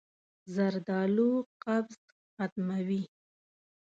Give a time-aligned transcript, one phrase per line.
[0.53, 1.31] زردالو
[1.63, 1.99] قبض
[2.33, 3.01] ختموي.